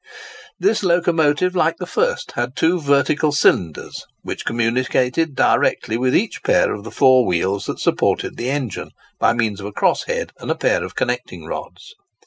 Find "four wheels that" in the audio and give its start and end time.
6.89-7.77